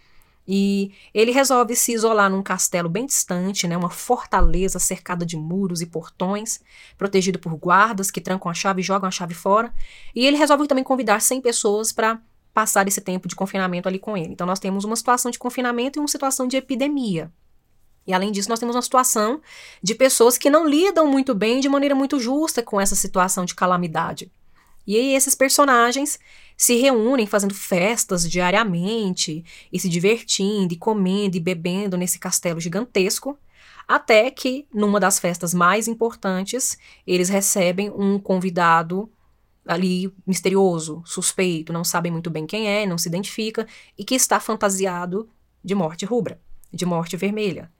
E 0.51 0.91
ele 1.13 1.31
resolve 1.31 1.75
se 1.75 1.93
isolar 1.93 2.27
num 2.27 2.41
castelo 2.41 2.89
bem 2.89 3.05
distante, 3.05 3.67
né, 3.67 3.77
uma 3.77 3.91
fortaleza 3.91 4.79
cercada 4.79 5.23
de 5.23 5.37
muros 5.37 5.79
e 5.79 5.85
portões, 5.85 6.59
protegido 6.97 7.37
por 7.37 7.55
guardas 7.55 8.09
que 8.09 8.19
trancam 8.19 8.49
a 8.49 8.53
chave 8.55 8.81
e 8.81 8.83
jogam 8.83 9.07
a 9.07 9.11
chave 9.11 9.35
fora. 9.35 9.71
E 10.15 10.25
ele 10.25 10.37
resolve 10.37 10.65
também 10.65 10.83
convidar 10.83 11.21
100 11.21 11.41
pessoas 11.41 11.91
para 11.91 12.19
passar 12.51 12.87
esse 12.87 12.99
tempo 12.99 13.27
de 13.27 13.35
confinamento 13.35 13.87
ali 13.87 13.99
com 13.99 14.17
ele. 14.17 14.33
Então 14.33 14.47
nós 14.47 14.57
temos 14.57 14.83
uma 14.83 14.95
situação 14.95 15.29
de 15.29 15.37
confinamento 15.37 15.99
e 15.99 16.01
uma 16.01 16.07
situação 16.07 16.47
de 16.47 16.57
epidemia. 16.57 17.31
E 18.07 18.11
além 18.11 18.31
disso, 18.31 18.49
nós 18.49 18.57
temos 18.57 18.75
uma 18.75 18.81
situação 18.81 19.39
de 19.83 19.93
pessoas 19.93 20.35
que 20.35 20.49
não 20.49 20.67
lidam 20.67 21.05
muito 21.05 21.35
bem 21.35 21.59
de 21.59 21.69
maneira 21.69 21.93
muito 21.93 22.19
justa 22.19 22.63
com 22.63 22.81
essa 22.81 22.95
situação 22.95 23.45
de 23.45 23.53
calamidade. 23.53 24.31
E 24.89 24.95
aí 24.95 25.13
esses 25.13 25.35
personagens 25.35 26.17
se 26.57 26.75
reúnem 26.77 27.27
fazendo 27.27 27.53
festas 27.53 28.27
diariamente 28.27 29.45
e 29.71 29.79
se 29.79 29.87
divertindo 29.87 30.73
e 30.73 30.77
comendo 30.77 31.37
e 31.37 31.39
bebendo 31.39 31.95
nesse 31.95 32.17
castelo 32.17 32.59
gigantesco, 32.59 33.37
até 33.87 34.31
que 34.31 34.67
numa 34.73 34.99
das 34.99 35.19
festas 35.19 35.53
mais 35.53 35.87
importantes, 35.87 36.75
eles 37.05 37.29
recebem 37.29 37.91
um 37.91 38.17
convidado 38.17 39.07
ali 39.63 40.11
misterioso, 40.25 41.03
suspeito, 41.05 41.71
não 41.71 41.83
sabem 41.83 42.11
muito 42.11 42.31
bem 42.31 42.47
quem 42.47 42.67
é, 42.67 42.87
não 42.87 42.97
se 42.97 43.09
identifica 43.09 43.67
e 43.95 44.03
que 44.03 44.15
está 44.15 44.39
fantasiado 44.39 45.29
de 45.63 45.75
morte 45.75 46.03
rubra, 46.03 46.41
de 46.73 46.83
morte 46.83 47.15
vermelha, 47.15 47.71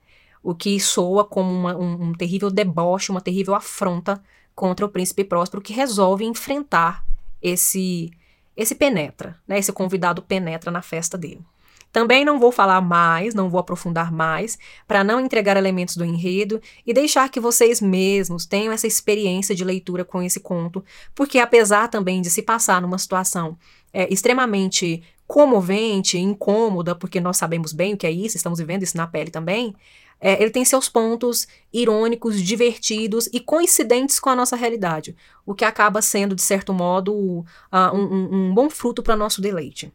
o 0.44 0.54
que 0.54 0.78
soa 0.78 1.24
como 1.24 1.52
uma, 1.52 1.76
um, 1.76 2.04
um 2.04 2.12
terrível 2.12 2.52
deboche, 2.52 3.10
uma 3.10 3.20
terrível 3.20 3.56
afronta 3.56 4.22
contra 4.60 4.84
o 4.84 4.90
príncipe 4.90 5.24
próspero 5.24 5.62
que 5.62 5.72
resolve 5.72 6.22
enfrentar 6.22 7.02
esse 7.40 8.10
esse 8.54 8.74
penetra, 8.74 9.40
né? 9.48 9.58
Esse 9.58 9.72
convidado 9.72 10.20
penetra 10.20 10.70
na 10.70 10.82
festa 10.82 11.16
dele. 11.16 11.42
Também 11.92 12.24
não 12.24 12.38
vou 12.38 12.52
falar 12.52 12.80
mais, 12.80 13.34
não 13.34 13.50
vou 13.50 13.60
aprofundar 13.60 14.12
mais, 14.12 14.58
para 14.86 15.02
não 15.02 15.20
entregar 15.20 15.56
elementos 15.56 15.96
do 15.96 16.04
enredo 16.04 16.60
e 16.86 16.92
deixar 16.92 17.28
que 17.28 17.40
vocês 17.40 17.80
mesmos 17.80 18.46
tenham 18.46 18.72
essa 18.72 18.86
experiência 18.86 19.54
de 19.54 19.64
leitura 19.64 20.04
com 20.04 20.22
esse 20.22 20.40
conto, 20.40 20.84
porque 21.14 21.38
apesar 21.38 21.88
também 21.88 22.22
de 22.22 22.30
se 22.30 22.42
passar 22.42 22.80
numa 22.80 22.98
situação 22.98 23.58
é, 23.92 24.12
extremamente 24.12 25.02
comovente, 25.26 26.18
incômoda, 26.18 26.94
porque 26.94 27.20
nós 27.20 27.36
sabemos 27.36 27.72
bem 27.72 27.94
o 27.94 27.96
que 27.96 28.06
é 28.06 28.10
isso, 28.10 28.36
estamos 28.36 28.58
vivendo 28.58 28.82
isso 28.82 28.96
na 28.96 29.06
pele 29.06 29.30
também, 29.30 29.74
é, 30.20 30.40
ele 30.40 30.50
tem 30.50 30.64
seus 30.64 30.88
pontos 30.88 31.48
irônicos, 31.72 32.42
divertidos 32.42 33.28
e 33.32 33.40
coincidentes 33.40 34.20
com 34.20 34.28
a 34.28 34.36
nossa 34.36 34.54
realidade, 34.54 35.16
o 35.46 35.54
que 35.54 35.64
acaba 35.64 36.02
sendo, 36.02 36.34
de 36.34 36.42
certo 36.42 36.74
modo, 36.74 37.14
uh, 37.14 37.94
um, 37.94 38.48
um, 38.48 38.54
bom 38.54 38.68
fruto 38.68 39.02
para 39.02 39.16
nosso 39.16 39.40
deleite. 39.40 39.90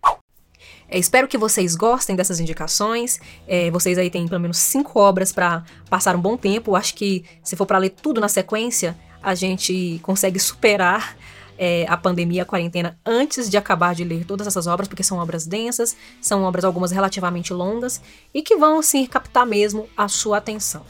É, 0.89 0.99
espero 0.99 1.27
que 1.27 1.37
vocês 1.37 1.75
gostem 1.75 2.15
dessas 2.15 2.39
indicações. 2.39 3.19
É, 3.47 3.71
vocês 3.71 3.97
aí 3.97 4.09
têm 4.09 4.27
pelo 4.27 4.41
menos 4.41 4.57
cinco 4.57 4.99
obras 4.99 5.31
para 5.31 5.63
passar 5.89 6.15
um 6.15 6.21
bom 6.21 6.37
tempo. 6.37 6.75
Acho 6.75 6.93
que 6.95 7.23
se 7.43 7.55
for 7.55 7.65
para 7.65 7.77
ler 7.77 7.89
tudo 7.89 8.21
na 8.21 8.27
sequência, 8.27 8.97
a 9.21 9.33
gente 9.33 9.99
consegue 10.03 10.39
superar 10.39 11.17
é, 11.57 11.85
a 11.87 11.97
pandemia, 11.97 12.43
a 12.43 12.45
quarentena, 12.45 12.97
antes 13.05 13.49
de 13.49 13.57
acabar 13.57 13.95
de 13.95 14.03
ler 14.03 14.25
todas 14.25 14.45
essas 14.45 14.67
obras, 14.67 14.87
porque 14.87 15.03
são 15.03 15.17
obras 15.17 15.47
densas, 15.47 15.95
são 16.21 16.43
obras 16.43 16.65
algumas 16.65 16.91
relativamente 16.91 17.53
longas 17.53 18.01
e 18.33 18.41
que 18.41 18.55
vão, 18.55 18.79
assim, 18.79 19.05
captar 19.05 19.45
mesmo 19.45 19.87
a 19.95 20.07
sua 20.07 20.37
atenção. 20.37 20.85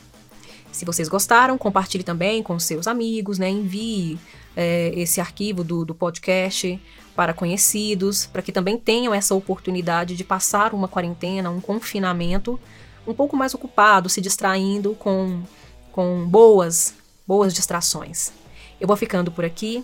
Se 0.71 0.83
vocês 0.83 1.07
gostaram, 1.07 1.57
compartilhe 1.57 2.03
também 2.03 2.43
com 2.43 2.59
seus 2.59 2.87
amigos, 2.87 3.39
né? 3.39 3.49
Envie 3.49 4.19
é, 4.55 4.91
esse 4.95 5.19
arquivo 5.19 5.63
do, 5.63 5.85
do 5.85 5.93
podcast 5.93 6.79
para 7.15 7.33
conhecidos, 7.33 8.25
para 8.25 8.41
que 8.41 8.51
também 8.51 8.77
tenham 8.77 9.13
essa 9.13 9.33
oportunidade 9.33 10.15
de 10.15 10.23
passar 10.23 10.73
uma 10.73 10.87
quarentena, 10.87 11.49
um 11.49 11.61
confinamento 11.61 12.59
um 13.07 13.13
pouco 13.13 13.37
mais 13.37 13.53
ocupado, 13.53 14.09
se 14.09 14.19
distraindo 14.19 14.95
com, 14.95 15.43
com 15.91 16.25
boas, 16.27 16.95
boas 17.25 17.53
distrações. 17.53 18.31
Eu 18.79 18.87
vou 18.87 18.97
ficando 18.97 19.31
por 19.31 19.45
aqui. 19.45 19.83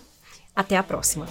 Até 0.54 0.76
a 0.76 0.82
próxima. 0.82 1.26